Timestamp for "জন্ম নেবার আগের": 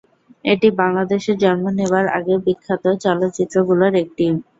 1.41-2.39